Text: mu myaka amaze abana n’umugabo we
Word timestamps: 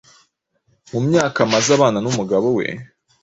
mu 0.91 0.99
myaka 1.07 1.37
amaze 1.45 1.69
abana 1.77 1.97
n’umugabo 2.01 2.47
we 2.57 2.65